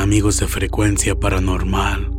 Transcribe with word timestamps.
Amigos 0.00 0.40
de 0.40 0.46
frecuencia 0.46 1.14
paranormal. 1.14 2.10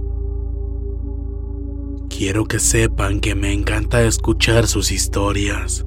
Quiero 2.16 2.46
que 2.46 2.60
sepan 2.60 3.20
que 3.20 3.34
me 3.34 3.54
encanta 3.54 4.04
escuchar 4.04 4.68
sus 4.68 4.92
historias. 4.92 5.84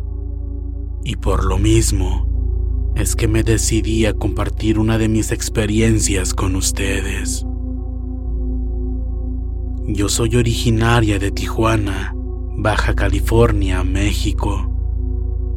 Y 1.05 1.15
por 1.15 1.45
lo 1.45 1.57
mismo, 1.57 2.93
es 2.97 3.15
que 3.15 3.29
me 3.29 3.45
decidí 3.45 4.07
a 4.07 4.13
compartir 4.13 4.81
una 4.81 4.99
de 4.99 5.09
mis 5.09 5.31
experiencias 5.31 6.35
con 6.35 6.57
ustedes. 6.57 7.47
Yo 9.87 10.09
soy 10.09 10.35
originaria 10.35 11.21
de 11.21 11.31
Tijuana, 11.31 12.13
Baja 12.57 12.97
California, 12.97 13.85
México, 13.85 14.69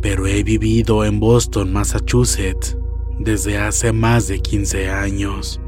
pero 0.04 0.28
he 0.28 0.44
vivido 0.44 1.04
en 1.04 1.20
Boston, 1.20 1.74
Massachusetts, 1.74 2.78
desde 3.18 3.58
hace 3.58 3.92
más 3.92 4.28
de 4.28 4.40
15 4.40 4.92
años. 4.92 5.60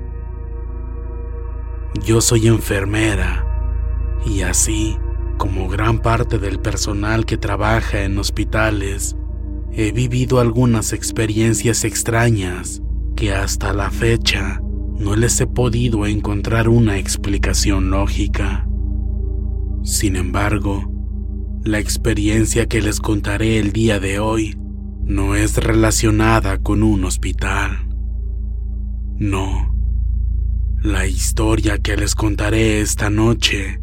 Yo 2.05 2.21
soy 2.21 2.47
enfermera 2.47 3.45
y 4.25 4.41
así 4.41 4.97
como 5.37 5.67
gran 5.67 5.99
parte 5.99 6.39
del 6.39 6.59
personal 6.59 7.25
que 7.25 7.37
trabaja 7.37 8.03
en 8.03 8.17
hospitales, 8.17 9.15
he 9.71 9.91
vivido 9.91 10.39
algunas 10.39 10.93
experiencias 10.93 11.83
extrañas 11.83 12.81
que 13.15 13.33
hasta 13.33 13.73
la 13.73 13.91
fecha 13.91 14.61
no 14.97 15.15
les 15.15 15.39
he 15.41 15.47
podido 15.47 16.05
encontrar 16.05 16.69
una 16.69 16.97
explicación 16.97 17.89
lógica. 17.89 18.67
Sin 19.83 20.15
embargo, 20.15 20.91
la 21.63 21.79
experiencia 21.79 22.67
que 22.67 22.81
les 22.81 22.99
contaré 22.99 23.59
el 23.59 23.71
día 23.71 23.99
de 23.99 24.19
hoy 24.19 24.57
no 25.03 25.35
es 25.35 25.57
relacionada 25.57 26.59
con 26.59 26.83
un 26.83 27.03
hospital. 27.05 27.87
No 29.17 29.78
la 30.81 31.05
historia 31.05 31.77
que 31.77 31.97
les 31.97 32.15
contaré 32.15 32.79
esta 32.79 33.09
noche 33.09 33.81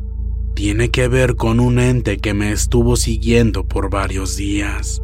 tiene 0.55 0.91
que 0.91 1.09
ver 1.09 1.37
con 1.37 1.61
un 1.61 1.79
ente 1.79 2.17
que 2.17 2.33
me 2.33 2.53
estuvo 2.53 2.97
siguiendo 2.97 3.67
por 3.67 3.91
varios 3.91 4.37
días. 4.37 5.03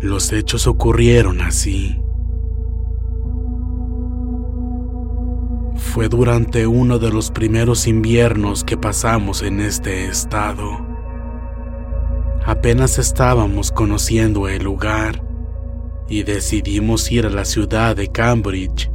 Los 0.00 0.32
hechos 0.32 0.66
ocurrieron 0.66 1.40
así. 1.40 2.00
Fue 5.76 6.08
durante 6.08 6.66
uno 6.66 6.98
de 6.98 7.12
los 7.12 7.30
primeros 7.30 7.86
inviernos 7.86 8.64
que 8.64 8.76
pasamos 8.76 9.42
en 9.42 9.60
este 9.60 10.06
estado. 10.06 10.84
Apenas 12.44 12.98
estábamos 12.98 13.70
conociendo 13.70 14.48
el 14.48 14.64
lugar 14.64 15.22
y 16.08 16.24
decidimos 16.24 17.12
ir 17.12 17.26
a 17.26 17.30
la 17.30 17.44
ciudad 17.44 17.94
de 17.94 18.08
Cambridge 18.08 18.89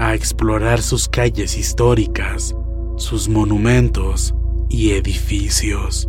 a 0.00 0.14
explorar 0.14 0.80
sus 0.80 1.10
calles 1.10 1.58
históricas, 1.58 2.56
sus 2.96 3.28
monumentos 3.28 4.34
y 4.70 4.92
edificios. 4.92 6.08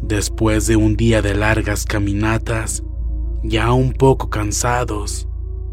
Después 0.00 0.68
de 0.68 0.76
un 0.76 0.96
día 0.96 1.20
de 1.20 1.34
largas 1.34 1.84
caminatas, 1.84 2.84
ya 3.42 3.72
un 3.72 3.92
poco 3.92 4.30
cansados, 4.30 5.26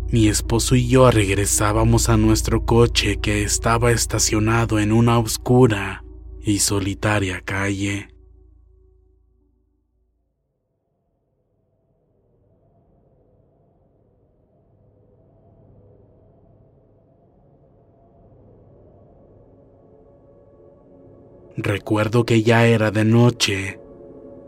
mi 0.09 0.28
esposo 0.28 0.76
y 0.76 0.88
yo 0.88 1.12
regresábamos 1.12 2.09
a 2.09 2.18
nuestro 2.18 2.66
coche 2.66 3.20
que 3.22 3.44
estaba 3.44 3.92
estacionado 3.92 4.80
en 4.80 4.92
una 4.92 5.20
oscura 5.20 6.04
y 6.42 6.58
solitaria 6.59 7.42
calle. 7.42 8.08
Recuerdo 21.62 22.25
que 22.25 22.42
ya 22.42 22.66
era 22.68 22.90
de 22.90 23.03
noche 23.03 23.81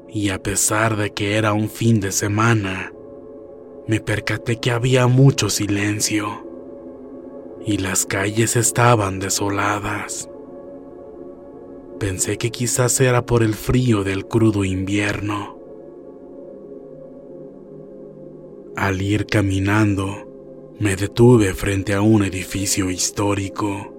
y 0.07 0.29
a 0.29 0.41
pesar 0.41 0.95
de 0.95 1.11
que 1.11 1.35
era 1.35 1.51
un 1.51 1.69
fin 1.69 1.99
de 1.99 2.13
semana, 2.13 2.93
me 3.85 3.99
percaté 3.99 4.61
que 4.61 4.71
había 4.71 5.07
mucho 5.07 5.49
silencio 5.49 6.47
y 7.65 7.79
las 7.79 8.05
calles 8.05 8.55
estaban 8.55 9.19
desoladas. 9.19 10.29
Pensé 11.99 12.37
que 12.37 12.49
quizás 12.49 13.01
era 13.01 13.25
por 13.25 13.43
el 13.43 13.55
frío 13.55 14.05
del 14.05 14.25
crudo 14.25 14.63
invierno. 14.63 15.59
Al 18.77 19.01
ir 19.01 19.25
caminando, 19.25 20.77
me 20.79 20.95
detuve 20.95 21.53
frente 21.55 21.93
a 21.93 22.01
un 22.01 22.23
edificio 22.23 22.89
histórico 22.89 23.90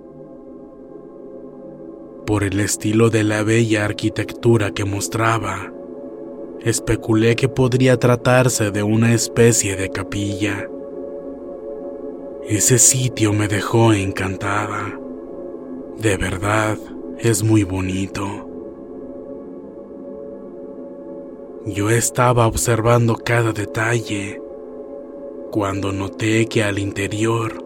por 2.33 2.45
el 2.45 2.61
estilo 2.61 3.11
de 3.11 3.25
la 3.25 3.43
bella 3.43 3.85
arquitectura 3.85 4.71
que 4.71 4.87
mostraba. 4.87 5.71
Especulé 6.63 7.37
que 7.37 7.51
podría 7.51 7.99
tratarse 7.99 8.71
de 8.71 8.83
una 8.83 9.13
especie 9.13 9.77
de 9.77 9.91
capilla. 9.91 10.67
Ese 12.49 12.79
sitio 12.79 13.35
me 13.35 13.49
dejó 13.49 13.93
encantada. 13.93 14.99
De 15.99 16.17
verdad, 16.17 16.79
es 17.19 17.43
muy 17.43 17.65
bonito. 17.65 18.49
Yo 21.67 21.91
estaba 21.91 22.47
observando 22.47 23.17
cada 23.17 23.53
detalle 23.53 24.41
cuando 25.51 25.93
noté 25.93 26.47
que 26.47 26.65
al 26.65 26.79
interior 26.79 27.63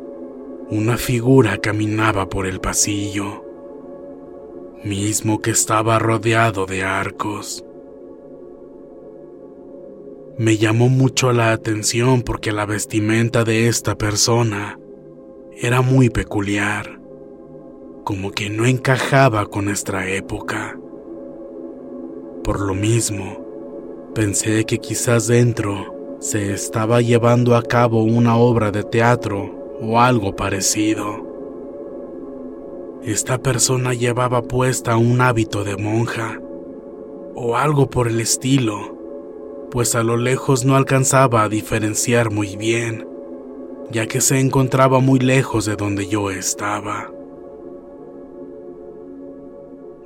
una 0.71 0.97
figura 0.97 1.57
caminaba 1.59 2.29
por 2.29 2.49
el 2.49 2.59
pasillo 2.59 3.46
mismo 4.87 5.43
que 5.43 5.51
estaba 5.51 5.99
rodeado 5.99 6.65
de 6.65 6.85
arcos. 6.85 7.65
Me 10.39 10.57
llamó 10.57 10.89
mucho 10.89 11.33
la 11.33 11.51
atención 11.51 12.23
porque 12.23 12.53
la 12.53 12.67
vestimenta 12.67 13.43
de 13.43 13.67
esta 13.67 13.97
persona 13.97 14.79
era 15.61 15.83
muy 15.83 16.09
peculiar. 16.09 17.01
como 18.05 18.31
que 18.31 18.49
no 18.49 18.67
encajaba 18.67 19.47
con 19.47 19.65
nuestra 19.65 20.09
época. 20.09 20.79
Por 22.45 22.61
lo 22.61 22.73
mismo, 22.73 24.13
pensé 24.15 24.65
que 24.65 24.79
quizás 24.79 25.27
dentro 25.27 26.17
se 26.21 26.53
estaba 26.53 27.01
llevando 27.01 27.57
a 27.57 27.65
cabo 27.65 28.05
una 28.05 28.37
obra 28.37 28.71
de 28.71 28.85
teatro 28.85 29.77
o 29.81 29.99
algo 29.99 30.37
parecido. 30.37 31.36
Esta 33.07 33.39
persona 33.39 33.95
llevaba 33.95 34.43
puesta 34.43 34.97
un 34.97 35.21
hábito 35.21 35.63
de 35.63 35.77
monja 35.77 36.41
o 37.37 37.57
algo 37.57 37.89
por 37.89 38.09
el 38.09 38.21
estilo, 38.21 39.69
pues 39.71 39.95
a 39.95 40.03
lo 40.03 40.17
lejos 40.17 40.65
no 40.65 40.75
alcanzaba 40.75 41.45
a 41.45 41.49
diferenciar 41.49 42.33
muy 42.33 42.57
bien, 42.57 43.07
ya 43.93 44.09
que 44.09 44.21
se 44.21 44.41
encontraba 44.41 44.99
muy 44.99 45.21
lejos 45.21 45.67
de 45.67 45.77
donde 45.77 46.09
yo 46.09 46.33
estaba. 46.33 47.13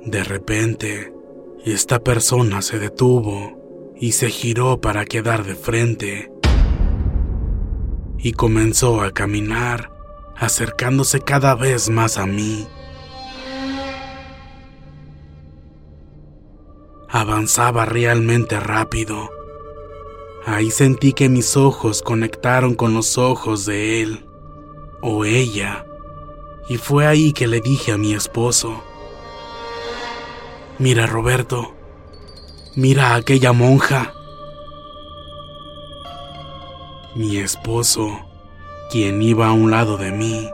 De 0.05 0.23
repente, 0.23 1.11
esta 1.65 2.03
persona 2.03 2.61
se 2.61 2.77
detuvo 2.77 3.95
y 3.95 4.11
se 4.11 4.29
giró 4.29 4.79
para 4.79 5.05
quedar 5.05 5.43
de 5.43 5.55
frente 5.55 6.31
y 8.19 8.33
comenzó 8.33 9.01
a 9.01 9.09
caminar, 9.09 9.89
acercándose 10.35 11.19
cada 11.21 11.55
vez 11.55 11.89
más 11.89 12.19
a 12.19 12.27
mí. 12.27 12.67
Avanzaba 17.11 17.85
realmente 17.85 18.59
rápido. 18.59 19.29
Ahí 20.45 20.71
sentí 20.71 21.13
que 21.13 21.27
mis 21.29 21.57
ojos 21.57 22.01
conectaron 22.01 22.73
con 22.73 22.93
los 22.93 23.17
ojos 23.17 23.65
de 23.65 24.01
él 24.01 24.25
o 25.01 25.25
ella, 25.25 25.85
y 26.69 26.77
fue 26.77 27.05
ahí 27.05 27.33
que 27.33 27.47
le 27.47 27.59
dije 27.59 27.91
a 27.91 27.97
mi 27.97 28.13
esposo, 28.13 28.83
Mira, 30.79 31.05
Roberto. 31.05 31.73
Mira 32.75 33.09
a 33.09 33.15
aquella 33.15 33.51
monja. 33.51 34.13
Mi 37.13 37.37
esposo, 37.37 38.19
quien 38.89 39.21
iba 39.21 39.47
a 39.47 39.51
un 39.51 39.69
lado 39.69 39.97
de 39.97 40.11
mí, 40.11 40.49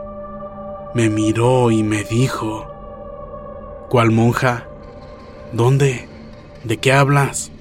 me 0.92 1.08
miró 1.08 1.70
y 1.70 1.82
me 1.82 2.04
dijo, 2.04 2.66
¿Cuál 3.88 4.10
monja? 4.10 4.68
¿Dónde? 5.52 6.07
¿De 6.64 6.78
qué 6.78 6.92
hablas? 6.92 7.52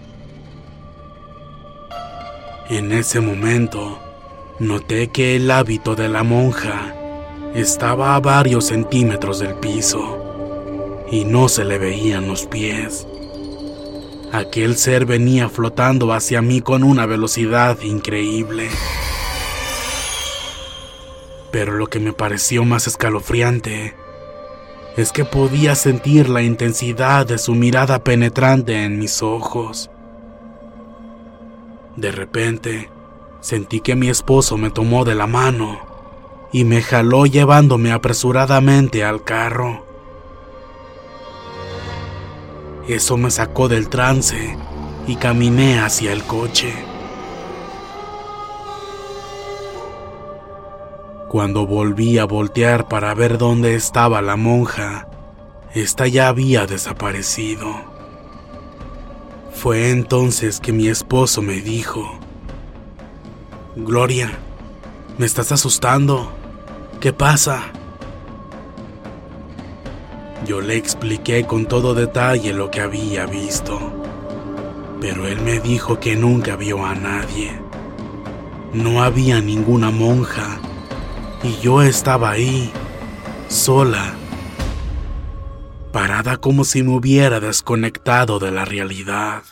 En 2.69 2.91
ese 2.91 3.21
momento, 3.21 3.99
noté 4.59 5.09
que 5.09 5.35
el 5.35 5.51
hábito 5.51 5.95
de 5.95 6.09
la 6.09 6.23
monja 6.23 6.95
estaba 7.53 8.15
a 8.15 8.19
varios 8.19 8.65
centímetros 8.65 9.39
del 9.39 9.53
piso 9.55 11.05
y 11.11 11.25
no 11.25 11.47
se 11.47 11.63
le 11.63 11.77
veían 11.77 12.27
los 12.27 12.47
pies. 12.47 13.07
Aquel 14.31 14.75
ser 14.75 15.05
venía 15.05 15.47
flotando 15.47 16.11
hacia 16.11 16.41
mí 16.41 16.61
con 16.61 16.83
una 16.83 17.05
velocidad 17.05 17.79
increíble. 17.81 18.67
Pero 21.51 21.73
lo 21.73 21.87
que 21.87 21.99
me 21.99 22.13
pareció 22.13 22.65
más 22.65 22.87
escalofriante 22.87 23.95
es 24.97 25.11
que 25.11 25.25
podía 25.25 25.75
sentir 25.75 26.27
la 26.27 26.41
intensidad 26.41 27.27
de 27.27 27.37
su 27.37 27.53
mirada 27.53 28.03
penetrante 28.03 28.83
en 28.83 28.97
mis 28.97 29.21
ojos. 29.21 29.91
De 31.95 32.11
repente, 32.11 32.89
sentí 33.39 33.79
que 33.79 33.95
mi 33.95 34.09
esposo 34.09 34.57
me 34.57 34.71
tomó 34.71 35.05
de 35.05 35.13
la 35.13 35.27
mano 35.27 35.79
y 36.51 36.63
me 36.63 36.81
jaló 36.81 37.27
llevándome 37.27 37.91
apresuradamente 37.91 39.03
al 39.03 39.23
carro. 39.23 39.85
Eso 42.87 43.17
me 43.17 43.29
sacó 43.29 43.67
del 43.67 43.89
trance 43.89 44.57
y 45.05 45.15
caminé 45.17 45.79
hacia 45.79 46.11
el 46.11 46.23
coche. 46.23 46.86
Cuando 51.27 51.67
volví 51.67 52.17
a 52.19 52.23
voltear 52.23 52.87
para 52.87 53.13
ver 53.13 53.37
dónde 53.37 53.75
estaba 53.75 54.21
la 54.21 54.37
monja, 54.37 55.09
ésta 55.73 56.07
ya 56.07 56.29
había 56.29 56.65
desaparecido. 56.65 57.67
Fue 59.51 59.89
entonces 59.89 60.61
que 60.61 60.71
mi 60.71 60.87
esposo 60.87 61.41
me 61.41 61.59
dijo, 61.59 62.17
Gloria, 63.75 64.31
me 65.17 65.25
estás 65.25 65.51
asustando. 65.51 66.31
¿Qué 67.01 67.11
pasa? 67.11 67.71
Yo 70.45 70.61
le 70.61 70.77
expliqué 70.77 71.45
con 71.45 71.65
todo 71.65 71.93
detalle 71.93 72.53
lo 72.53 72.71
que 72.71 72.79
había 72.79 73.25
visto, 73.25 73.77
pero 75.01 75.27
él 75.27 75.41
me 75.41 75.59
dijo 75.59 75.99
que 75.99 76.15
nunca 76.15 76.55
vio 76.55 76.85
a 76.85 76.95
nadie. 76.95 77.51
No 78.71 79.03
había 79.03 79.41
ninguna 79.41 79.91
monja 79.91 80.61
y 81.43 81.61
yo 81.61 81.81
estaba 81.81 82.31
ahí, 82.31 82.71
sola, 83.47 84.15
parada 85.91 86.37
como 86.37 86.63
si 86.63 86.83
me 86.83 86.95
hubiera 86.95 87.39
desconectado 87.39 88.39
de 88.39 88.51
la 88.51 88.65
realidad. 88.65 89.43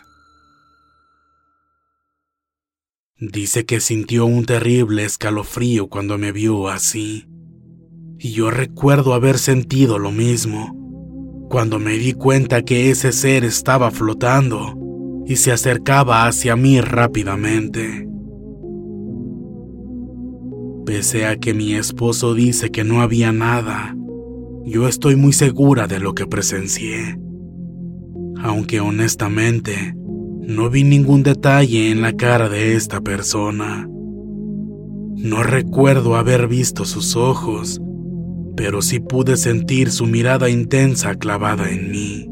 Dice 3.17 3.65
que 3.65 3.79
sintió 3.79 4.25
un 4.25 4.45
terrible 4.45 5.05
escalofrío 5.05 5.87
cuando 5.87 6.17
me 6.17 6.31
vio 6.31 6.67
así, 6.67 7.27
y 8.19 8.31
yo 8.33 8.51
recuerdo 8.51 9.13
haber 9.13 9.37
sentido 9.37 9.99
lo 9.99 10.11
mismo 10.11 10.75
cuando 11.49 11.79
me 11.79 11.91
di 11.91 12.13
cuenta 12.13 12.63
que 12.63 12.89
ese 12.89 13.11
ser 13.11 13.45
estaba 13.45 13.91
flotando 13.91 14.75
y 15.25 15.37
se 15.37 15.51
acercaba 15.51 16.27
hacia 16.27 16.55
mí 16.55 16.81
rápidamente. 16.81 18.14
Pese 20.85 21.25
a 21.25 21.37
que 21.37 21.53
mi 21.53 21.73
esposo 21.73 22.33
dice 22.33 22.71
que 22.71 22.83
no 22.83 23.01
había 23.01 23.31
nada, 23.31 23.95
yo 24.65 24.87
estoy 24.87 25.15
muy 25.15 25.33
segura 25.33 25.87
de 25.87 25.99
lo 25.99 26.13
que 26.13 26.27
presencié. 26.27 27.19
Aunque 28.41 28.79
honestamente, 28.79 29.95
no 29.95 30.69
vi 30.69 30.83
ningún 30.83 31.23
detalle 31.23 31.91
en 31.91 32.01
la 32.01 32.13
cara 32.13 32.49
de 32.49 32.75
esta 32.75 33.01
persona. 33.01 33.87
No 33.87 35.43
recuerdo 35.43 36.15
haber 36.15 36.47
visto 36.47 36.85
sus 36.85 37.15
ojos 37.15 37.81
pero 38.55 38.81
sí 38.81 38.99
pude 38.99 39.37
sentir 39.37 39.91
su 39.91 40.05
mirada 40.05 40.49
intensa 40.49 41.15
clavada 41.15 41.69
en 41.69 41.91
mí. 41.91 42.29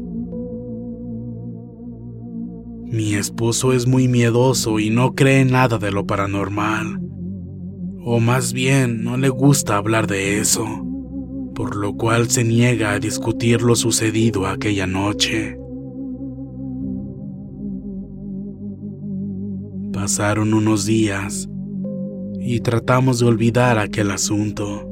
Mi 2.86 3.14
esposo 3.14 3.72
es 3.72 3.86
muy 3.86 4.08
miedoso 4.08 4.78
y 4.78 4.90
no 4.90 5.14
cree 5.14 5.44
nada 5.44 5.78
de 5.78 5.90
lo 5.90 6.06
paranormal. 6.06 7.00
O 8.06 8.20
más 8.20 8.52
bien, 8.52 9.02
no 9.02 9.16
le 9.16 9.30
gusta 9.30 9.78
hablar 9.78 10.06
de 10.06 10.38
eso, 10.38 10.66
por 11.54 11.74
lo 11.74 11.96
cual 11.96 12.28
se 12.28 12.44
niega 12.44 12.92
a 12.92 12.98
discutir 12.98 13.62
lo 13.62 13.74
sucedido 13.76 14.46
aquella 14.46 14.86
noche. 14.86 15.58
Pasaron 19.90 20.52
unos 20.52 20.84
días 20.84 21.48
y 22.38 22.60
tratamos 22.60 23.20
de 23.20 23.26
olvidar 23.26 23.78
aquel 23.78 24.10
asunto. 24.10 24.86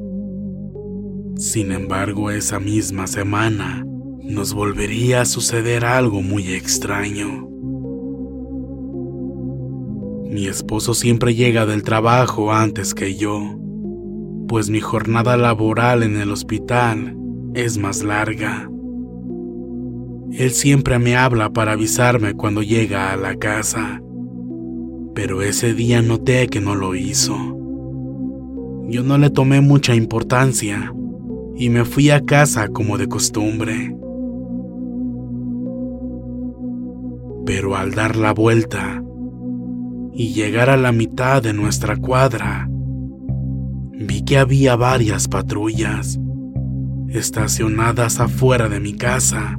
Sin 1.35 1.71
embargo, 1.71 2.31
esa 2.31 2.59
misma 2.59 3.05
semana 3.05 3.85
nos 4.23 4.55
volvería 4.55 5.21
a 5.21 5.25
suceder 5.25 5.85
algo 5.85 6.23
muy 6.23 6.53
extraño. 6.53 7.52
Mi 10.33 10.47
esposo 10.47 10.95
siempre 10.95 11.35
llega 11.35 11.67
del 11.67 11.83
trabajo 11.83 12.51
antes 12.51 12.95
que 12.95 13.13
yo, 13.13 13.39
pues 14.47 14.71
mi 14.71 14.79
jornada 14.79 15.37
laboral 15.37 16.01
en 16.01 16.17
el 16.17 16.31
hospital 16.31 17.15
es 17.53 17.77
más 17.77 18.01
larga. 18.01 18.67
Él 20.31 20.49
siempre 20.49 20.97
me 20.97 21.15
habla 21.15 21.51
para 21.51 21.73
avisarme 21.73 22.33
cuando 22.33 22.63
llega 22.63 23.13
a 23.13 23.15
la 23.15 23.35
casa, 23.35 24.01
pero 25.13 25.43
ese 25.43 25.75
día 25.75 26.01
noté 26.01 26.47
que 26.47 26.59
no 26.59 26.73
lo 26.73 26.95
hizo. 26.95 27.37
Yo 28.89 29.03
no 29.03 29.19
le 29.19 29.29
tomé 29.29 29.61
mucha 29.61 29.93
importancia, 29.93 30.91
y 31.55 31.69
me 31.69 31.85
fui 31.85 32.09
a 32.09 32.25
casa 32.25 32.69
como 32.69 32.97
de 32.97 33.07
costumbre. 33.07 33.95
Pero 37.45 37.75
al 37.75 37.91
dar 37.91 38.15
la 38.15 38.33
vuelta 38.33 39.03
y 40.15 40.33
llegar 40.33 40.69
a 40.69 40.77
la 40.77 40.91
mitad 40.91 41.41
de 41.41 41.53
nuestra 41.53 41.97
cuadra, 41.97 42.67
vi 43.91 44.23
que 44.23 44.37
había 44.37 44.75
varias 44.75 45.27
patrullas 45.27 46.19
estacionadas 47.09 48.19
afuera 48.19 48.69
de 48.69 48.79
mi 48.79 48.93
casa 48.93 49.57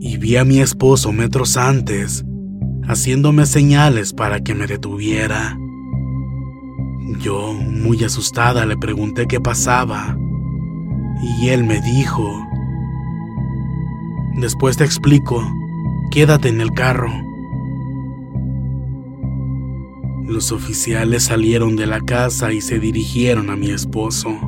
y 0.00 0.16
vi 0.16 0.36
a 0.36 0.44
mi 0.44 0.60
esposo 0.60 1.12
metros 1.12 1.56
antes 1.56 2.24
haciéndome 2.86 3.46
señales 3.46 4.12
para 4.12 4.40
que 4.40 4.54
me 4.54 4.66
detuviera. 4.66 5.58
Yo, 7.20 7.52
muy 7.52 8.02
asustada, 8.04 8.66
le 8.66 8.76
pregunté 8.76 9.26
qué 9.26 9.40
pasaba 9.40 10.16
Y 11.40 11.48
él 11.48 11.64
me 11.64 11.80
dijo, 11.80 12.44
después 14.40 14.76
te 14.76 14.84
explico, 14.84 15.42
quédate 16.10 16.48
en 16.48 16.60
el 16.60 16.72
carro. 16.72 17.25
Los 20.26 20.52
oficiales 20.52 21.24
salieron 21.24 21.76
de 21.76 21.86
la 21.86 22.00
casa 22.00 22.52
y 22.52 22.60
se 22.60 22.78
dirigieron 22.78 23.50
a 23.50 23.56
mi 23.56 23.70
esposo. 23.70 24.38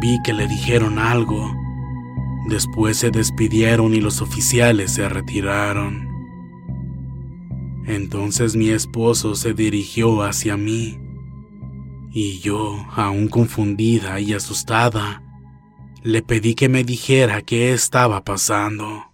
Vi 0.00 0.18
que 0.24 0.32
le 0.32 0.46
dijeron 0.46 0.98
algo. 0.98 1.54
Después 2.48 2.96
se 2.96 3.10
despidieron 3.10 3.94
y 3.94 4.00
los 4.00 4.20
oficiales 4.20 4.92
se 4.92 5.08
retiraron. 5.08 6.08
Entonces 7.86 8.56
mi 8.56 8.70
esposo 8.70 9.34
se 9.34 9.54
dirigió 9.54 10.22
hacia 10.22 10.56
mí 10.56 10.98
y 12.16 12.38
yo, 12.38 12.86
aún 12.94 13.26
confundida 13.26 14.20
y 14.20 14.34
asustada, 14.34 15.20
le 16.04 16.22
pedí 16.22 16.54
que 16.54 16.68
me 16.68 16.84
dijera 16.84 17.42
qué 17.42 17.72
estaba 17.72 18.22
pasando. 18.22 19.12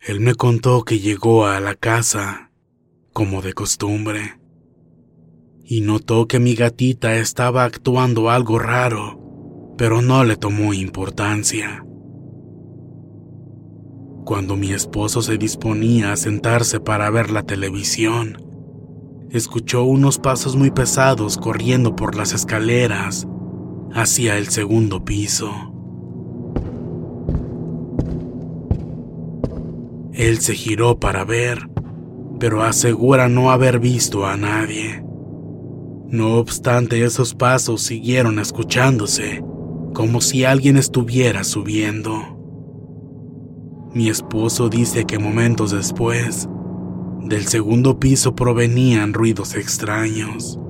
Él 0.00 0.18
me 0.18 0.34
contó 0.34 0.82
que 0.82 0.98
llegó 0.98 1.46
a 1.46 1.60
la 1.60 1.76
casa, 1.76 2.45
como 3.16 3.40
de 3.40 3.54
costumbre, 3.54 4.38
y 5.64 5.80
notó 5.80 6.28
que 6.28 6.38
mi 6.38 6.54
gatita 6.54 7.16
estaba 7.16 7.64
actuando 7.64 8.28
algo 8.28 8.58
raro, 8.58 9.74
pero 9.78 10.02
no 10.02 10.22
le 10.22 10.36
tomó 10.36 10.74
importancia. 10.74 11.82
Cuando 14.26 14.56
mi 14.56 14.70
esposo 14.70 15.22
se 15.22 15.38
disponía 15.38 16.12
a 16.12 16.16
sentarse 16.16 16.78
para 16.78 17.08
ver 17.08 17.30
la 17.30 17.42
televisión, 17.44 18.36
escuchó 19.30 19.84
unos 19.84 20.18
pasos 20.18 20.54
muy 20.54 20.70
pesados 20.70 21.38
corriendo 21.38 21.96
por 21.96 22.16
las 22.16 22.34
escaleras 22.34 23.26
hacia 23.94 24.36
el 24.36 24.48
segundo 24.48 25.06
piso. 25.06 25.52
Él 30.12 30.38
se 30.40 30.52
giró 30.52 31.00
para 31.00 31.24
ver, 31.24 31.70
pero 32.38 32.62
asegura 32.62 33.28
no 33.28 33.50
haber 33.50 33.78
visto 33.78 34.26
a 34.26 34.36
nadie. 34.36 35.02
No 36.08 36.36
obstante, 36.36 37.04
esos 37.04 37.34
pasos 37.34 37.82
siguieron 37.82 38.38
escuchándose, 38.38 39.42
como 39.92 40.20
si 40.20 40.44
alguien 40.44 40.76
estuviera 40.76 41.42
subiendo. 41.42 42.36
Mi 43.92 44.08
esposo 44.08 44.68
dice 44.68 45.04
que 45.04 45.18
momentos 45.18 45.72
después 45.72 46.48
del 47.22 47.46
segundo 47.46 47.98
piso 47.98 48.34
provenían 48.34 49.14
ruidos 49.14 49.54
extraños. 49.56 50.60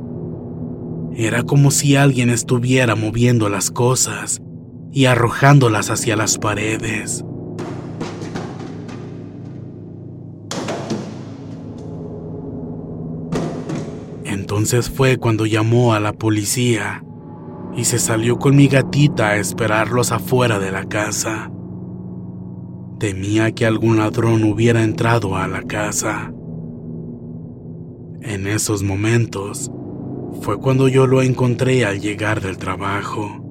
Era 1.14 1.42
como 1.42 1.70
si 1.70 1.96
alguien 1.96 2.30
estuviera 2.30 2.94
moviendo 2.94 3.48
las 3.48 3.70
cosas 3.70 4.40
y 4.92 5.06
arrojándolas 5.06 5.90
hacia 5.90 6.16
las 6.16 6.38
paredes. 6.38 7.24
Entonces 14.66 14.92
fue 14.92 15.16
cuando 15.16 15.46
llamó 15.46 15.94
a 15.94 16.00
la 16.00 16.12
policía 16.12 17.04
y 17.76 17.84
se 17.84 18.00
salió 18.00 18.36
con 18.36 18.56
mi 18.56 18.66
gatita 18.66 19.28
a 19.28 19.36
esperarlos 19.36 20.10
afuera 20.10 20.58
de 20.58 20.72
la 20.72 20.86
casa. 20.86 21.52
Temía 22.98 23.52
que 23.52 23.64
algún 23.64 23.98
ladrón 23.98 24.42
hubiera 24.42 24.82
entrado 24.82 25.36
a 25.36 25.46
la 25.46 25.62
casa. 25.62 26.32
En 28.22 28.48
esos 28.48 28.82
momentos 28.82 29.70
fue 30.40 30.58
cuando 30.58 30.88
yo 30.88 31.06
lo 31.06 31.22
encontré 31.22 31.84
al 31.84 32.00
llegar 32.00 32.40
del 32.40 32.58
trabajo. 32.58 33.44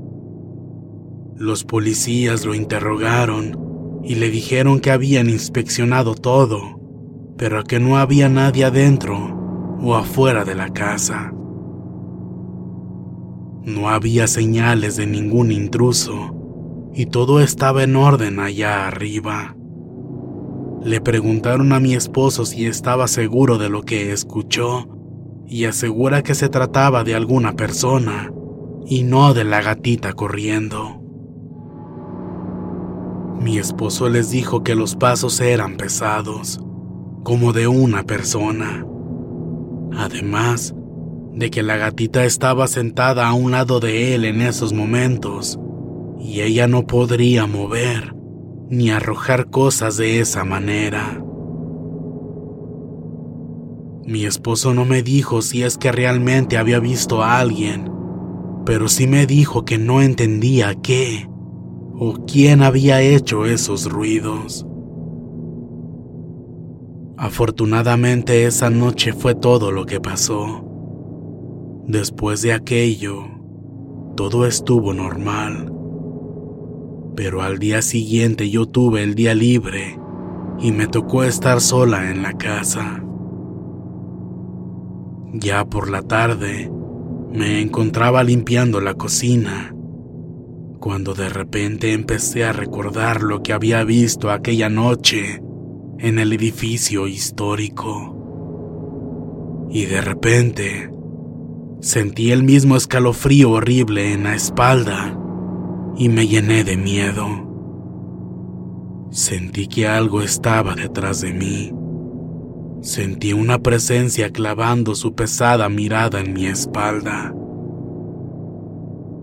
Los 1.37 1.63
policías 1.63 2.43
lo 2.43 2.53
interrogaron 2.55 4.01
y 4.03 4.15
le 4.15 4.29
dijeron 4.29 4.81
que 4.81 4.91
habían 4.91 5.29
inspeccionado 5.29 6.13
todo, 6.13 6.77
pero 7.37 7.63
que 7.63 7.79
no 7.79 7.99
había 7.99 8.27
nadie 8.27 8.65
adentro 8.65 9.34
o 9.81 9.95
afuera 9.95 10.45
de 10.45 10.55
la 10.55 10.69
casa. 10.69 11.33
No 13.63 13.89
había 13.89 14.27
señales 14.27 14.95
de 14.95 15.07
ningún 15.07 15.51
intruso 15.51 16.35
y 16.93 17.07
todo 17.07 17.41
estaba 17.41 17.83
en 17.83 17.95
orden 17.95 18.39
allá 18.39 18.87
arriba. 18.87 19.55
Le 20.83 21.01
preguntaron 21.01 21.73
a 21.73 21.79
mi 21.79 21.95
esposo 21.95 22.45
si 22.45 22.67
estaba 22.67 23.07
seguro 23.07 23.57
de 23.57 23.69
lo 23.69 23.81
que 23.81 24.11
escuchó 24.11 24.87
y 25.47 25.65
asegura 25.65 26.21
que 26.21 26.35
se 26.35 26.47
trataba 26.47 27.03
de 27.03 27.15
alguna 27.15 27.53
persona 27.53 28.31
y 28.85 29.03
no 29.03 29.33
de 29.33 29.43
la 29.43 29.61
gatita 29.61 30.13
corriendo. 30.13 31.01
Mi 33.39 33.57
esposo 33.57 34.09
les 34.09 34.29
dijo 34.29 34.63
que 34.63 34.75
los 34.75 34.95
pasos 34.95 35.41
eran 35.41 35.75
pesados, 35.75 36.59
como 37.23 37.51
de 37.51 37.67
una 37.67 38.03
persona. 38.03 38.85
Además 39.93 40.73
de 41.33 41.51
que 41.51 41.63
la 41.63 41.77
gatita 41.77 42.25
estaba 42.25 42.67
sentada 42.67 43.27
a 43.27 43.33
un 43.33 43.51
lado 43.51 43.79
de 43.79 44.15
él 44.15 44.25
en 44.25 44.41
esos 44.41 44.71
momentos 44.71 45.59
y 46.19 46.41
ella 46.41 46.67
no 46.67 46.87
podría 46.87 47.45
mover 47.45 48.15
ni 48.69 48.89
arrojar 48.89 49.49
cosas 49.49 49.97
de 49.97 50.19
esa 50.19 50.43
manera. 50.43 51.21
Mi 54.05 54.25
esposo 54.25 54.73
no 54.73 54.85
me 54.85 55.03
dijo 55.03 55.41
si 55.41 55.63
es 55.63 55.77
que 55.77 55.91
realmente 55.91 56.57
había 56.57 56.79
visto 56.79 57.23
a 57.23 57.39
alguien, 57.39 57.91
pero 58.65 58.87
sí 58.87 59.07
me 59.07 59.25
dijo 59.25 59.65
que 59.65 59.77
no 59.77 60.01
entendía 60.01 60.75
qué 60.75 61.27
o 61.97 62.25
quién 62.25 62.61
había 62.61 63.01
hecho 63.01 63.45
esos 63.45 63.91
ruidos. 63.91 64.65
Afortunadamente 67.17 68.45
esa 68.45 68.69
noche 68.69 69.13
fue 69.13 69.35
todo 69.35 69.71
lo 69.71 69.85
que 69.85 69.99
pasó. 69.99 70.63
Después 71.87 72.41
de 72.41 72.53
aquello, 72.53 73.23
todo 74.15 74.45
estuvo 74.45 74.93
normal 74.93 75.71
pero 77.15 77.41
al 77.41 77.59
día 77.59 77.81
siguiente 77.81 78.49
yo 78.49 78.65
tuve 78.65 79.01
el 79.01 79.15
día 79.15 79.33
libre 79.33 79.97
y 80.59 80.71
me 80.71 80.87
tocó 80.87 81.23
estar 81.23 81.61
sola 81.61 82.11
en 82.11 82.21
la 82.21 82.33
casa. 82.33 83.03
Ya 85.33 85.65
por 85.65 85.89
la 85.89 86.01
tarde 86.01 86.71
me 87.31 87.61
encontraba 87.61 88.23
limpiando 88.23 88.81
la 88.81 88.93
cocina 88.93 89.73
cuando 90.79 91.13
de 91.13 91.29
repente 91.29 91.93
empecé 91.93 92.43
a 92.43 92.53
recordar 92.53 93.23
lo 93.23 93.41
que 93.41 93.53
había 93.53 93.83
visto 93.83 94.29
aquella 94.29 94.69
noche 94.69 95.41
en 95.99 96.19
el 96.19 96.33
edificio 96.33 97.07
histórico. 97.07 98.15
Y 99.69 99.85
de 99.85 100.01
repente 100.01 100.91
sentí 101.81 102.31
el 102.31 102.43
mismo 102.43 102.75
escalofrío 102.75 103.51
horrible 103.51 104.13
en 104.13 104.23
la 104.23 104.35
espalda 104.35 105.17
y 105.97 106.09
me 106.09 106.27
llené 106.27 106.63
de 106.63 106.77
miedo. 106.77 107.45
Sentí 109.11 109.67
que 109.67 109.87
algo 109.87 110.21
estaba 110.21 110.75
detrás 110.75 111.21
de 111.21 111.33
mí. 111.33 111.71
Sentí 112.81 113.33
una 113.33 113.59
presencia 113.59 114.29
clavando 114.31 114.93
su 114.93 115.15
pesada 115.15 115.69
mirada 115.69 116.19
en 116.19 116.33
mi 116.33 116.47
espalda. 116.47 117.33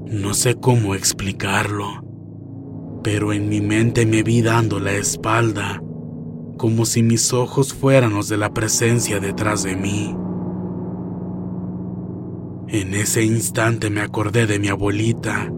No 0.06 0.34
sé 0.34 0.56
cómo 0.56 0.94
explicarlo, 0.94 2.02
pero 3.02 3.32
en 3.32 3.48
mi 3.48 3.60
mente 3.60 4.04
me 4.04 4.22
vi 4.22 4.42
dando 4.42 4.80
la 4.80 4.92
espalda, 4.92 5.82
como 6.62 6.86
si 6.86 7.02
mis 7.02 7.32
ojos 7.32 7.74
fueran 7.74 8.14
los 8.14 8.28
de 8.28 8.36
la 8.36 8.54
presencia 8.54 9.18
detrás 9.18 9.64
de 9.64 9.74
mí. 9.74 10.14
En 12.68 12.94
ese 12.94 13.24
instante 13.24 13.90
me 13.90 14.00
acordé 14.00 14.46
de 14.46 14.60
mi 14.60 14.68
abuelita, 14.68 15.52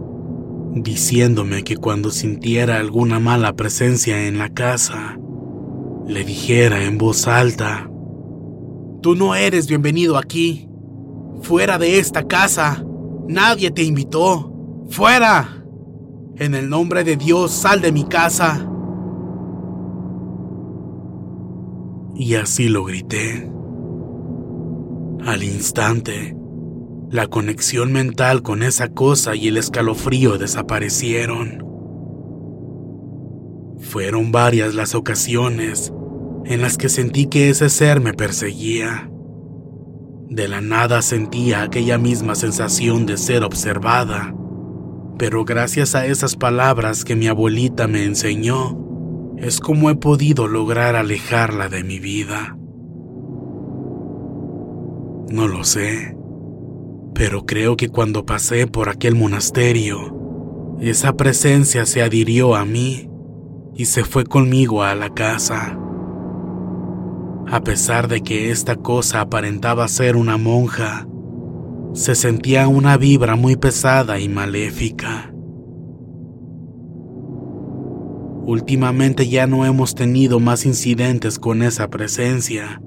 diciéndome 0.73 1.63
que 1.63 1.77
cuando 1.77 2.11
sintiera 2.11 2.79
alguna 2.79 3.21
mala 3.21 3.53
presencia 3.53 4.27
en 4.27 4.39
la 4.39 4.49
casa, 4.49 5.19
le 6.07 6.25
dijera 6.25 6.85
en 6.85 6.97
voz 6.97 7.29
alta, 7.29 7.91
Tú 9.03 9.15
no 9.15 9.35
eres 9.35 9.67
bienvenido 9.67 10.17
aquí. 10.17 10.71
Fuera 11.43 11.77
de 11.77 11.99
esta 11.99 12.27
casa. 12.27 12.83
Nadie 13.29 13.71
te 13.71 13.83
invitó. 13.83 14.87
Fuera. 14.89 15.67
En 16.37 16.55
el 16.55 16.71
nombre 16.71 17.05
de 17.05 17.19
Dios, 17.19 17.51
sal 17.51 17.83
de 17.83 17.93
mi 17.93 18.05
casa. 18.05 18.71
Y 22.15 22.35
así 22.35 22.69
lo 22.69 22.85
grité. 22.85 23.51
Al 25.25 25.43
instante, 25.43 26.37
la 27.11 27.27
conexión 27.29 27.93
mental 27.93 28.43
con 28.43 28.63
esa 28.63 28.89
cosa 28.89 29.35
y 29.35 29.49
el 29.49 29.57
escalofrío 29.57 30.37
desaparecieron. 30.37 31.65
Fueron 33.81 34.33
varias 34.33 34.75
las 34.75 34.95
ocasiones 34.95 35.93
en 36.45 36.61
las 36.61 36.77
que 36.77 36.89
sentí 36.89 37.27
que 37.27 37.49
ese 37.49 37.69
ser 37.69 38.01
me 38.01 38.13
perseguía. 38.13 39.11
De 40.29 40.49
la 40.49 40.61
nada 40.61 41.03
sentía 41.03 41.63
aquella 41.63 41.99
misma 41.99 42.35
sensación 42.35 43.07
de 43.07 43.17
ser 43.17 43.45
observada, 43.45 44.35
Pero 45.17 45.45
gracias 45.45 45.95
a 45.95 46.07
esas 46.07 46.35
palabras 46.35 47.05
que 47.05 47.15
mi 47.15 47.29
abuelita 47.29 47.87
me 47.87 48.03
enseñó, 48.03 48.84
es 49.39 49.61
como 49.61 49.91
he 49.91 49.97
podido 49.97 50.47
lograr 50.49 50.97
alejarla 50.97 51.69
de 51.69 51.85
mi 51.85 51.99
vida. 51.99 52.57
No 55.31 55.49
lo 55.49 55.65
sé, 55.65 56.17
pero 57.15 57.45
creo 57.45 57.77
que 57.77 57.89
cuando 57.89 58.25
pasé 58.25 58.67
por 58.67 58.89
aquel 58.89 59.15
monasterio, 59.15 60.77
esa 60.81 61.15
presencia 61.15 61.87
se 61.87 62.03
adhirió 62.03 62.55
a 62.55 62.65
mí 62.65 63.09
y 63.75 63.87
se 63.87 64.05
fue 64.05 64.25
conmigo 64.25 64.83
a 64.83 64.95
la 64.95 65.11
casa. 65.11 65.79
A 67.51 67.61
pesar 67.63 68.09
de 68.09 68.23
que 68.23 68.51
esta 68.51 68.77
cosa 68.77 69.21
aparentaba 69.21 69.87
ser 69.89 70.17
una 70.17 70.37
monja, 70.37 71.07
se 71.93 72.15
sentía 72.15 72.69
una 72.69 72.97
vibra 72.97 73.37
muy 73.37 73.57
pesada 73.57 74.19
y 74.19 74.29
maléfica. 74.29 75.34
Últimamente 78.47 79.27
ya 79.27 79.47
no 79.47 79.65
hemos 79.65 79.95
tenido 79.95 80.39
más 80.39 80.67
incidentes 80.67 81.39
con 81.39 81.63
esa 81.63 81.89
presencia 81.89 82.83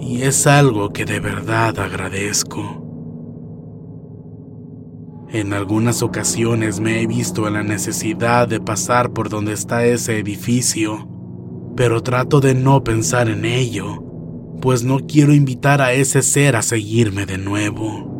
y 0.00 0.22
es 0.22 0.48
algo 0.48 0.92
que 0.92 1.04
de 1.04 1.20
verdad 1.20 1.78
agradezco. 1.78 2.82
En 5.30 5.52
algunas 5.52 6.02
ocasiones 6.02 6.80
me 6.80 7.00
he 7.00 7.06
visto 7.06 7.46
en 7.46 7.54
la 7.54 7.62
necesidad 7.62 8.48
de 8.48 8.60
pasar 8.60 9.12
por 9.12 9.28
donde 9.28 9.52
está 9.52 9.86
ese 9.86 10.18
edificio, 10.18 11.08
pero 11.76 12.02
trato 12.02 12.40
de 12.40 12.54
no 12.54 12.82
pensar 12.82 13.28
en 13.28 13.44
ello, 13.44 14.02
pues 14.60 14.82
no 14.82 14.98
quiero 14.98 15.32
invitar 15.32 15.80
a 15.80 15.92
ese 15.92 16.22
ser 16.22 16.56
a 16.56 16.62
seguirme 16.62 17.24
de 17.24 17.38
nuevo. 17.38 18.10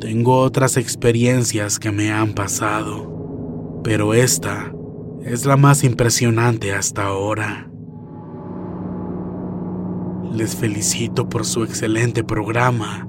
Tengo 0.00 0.38
otras 0.38 0.76
experiencias 0.76 1.78
que 1.78 1.92
me 1.92 2.10
han 2.10 2.34
pasado, 2.34 3.21
pero 3.82 4.14
esta 4.14 4.72
es 5.24 5.46
la 5.46 5.56
más 5.56 5.84
impresionante 5.84 6.72
hasta 6.72 7.06
ahora. 7.06 7.70
Les 10.32 10.56
felicito 10.56 11.28
por 11.28 11.44
su 11.44 11.64
excelente 11.64 12.24
programa 12.24 13.08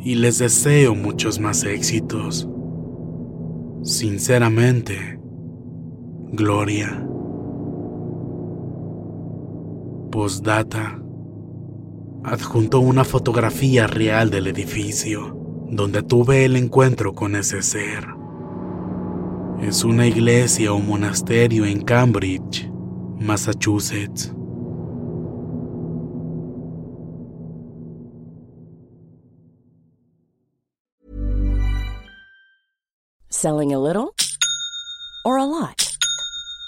y 0.00 0.14
les 0.14 0.38
deseo 0.38 0.94
muchos 0.94 1.40
más 1.40 1.64
éxitos. 1.64 2.48
Sinceramente, 3.82 5.18
Gloria. 6.32 7.06
Postdata. 10.10 11.00
Adjunto 12.24 12.80
una 12.80 13.04
fotografía 13.04 13.86
real 13.86 14.30
del 14.30 14.48
edificio 14.48 15.38
donde 15.70 16.02
tuve 16.02 16.44
el 16.44 16.56
encuentro 16.56 17.14
con 17.14 17.34
ese 17.36 17.62
ser. 17.62 18.17
Es 19.60 19.84
una 19.84 20.06
iglesia 20.06 20.72
o 20.72 20.78
monasterio 20.78 21.66
en 21.66 21.82
Cambridge, 21.82 22.70
Massachusetts. 23.18 24.32
Selling 33.28 33.74
a 33.74 33.78
little 33.78 34.14
or 35.24 35.38
a 35.38 35.44
lot? 35.44 35.87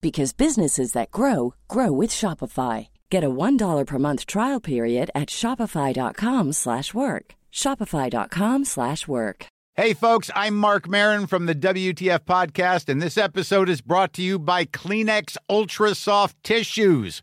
because 0.00 0.32
businesses 0.32 0.92
that 0.92 1.10
grow 1.10 1.54
grow 1.68 1.92
with 1.92 2.10
Shopify. 2.10 2.88
Get 3.10 3.24
a 3.24 3.30
$1 3.30 3.86
per 3.86 3.98
month 3.98 4.26
trial 4.26 4.60
period 4.60 5.10
at 5.14 5.28
shopify.com/work. 5.28 7.34
shopify.com/work. 7.52 9.46
Hey 9.76 9.94
folks, 9.94 10.30
I'm 10.34 10.56
Mark 10.56 10.88
Marin 10.88 11.26
from 11.26 11.46
the 11.46 11.54
WTF 11.54 12.26
podcast 12.26 12.88
and 12.88 13.00
this 13.00 13.16
episode 13.16 13.68
is 13.68 13.80
brought 13.80 14.12
to 14.14 14.22
you 14.22 14.38
by 14.38 14.64
Kleenex 14.66 15.36
Ultra 15.48 15.94
Soft 15.94 16.36
Tissues 16.42 17.22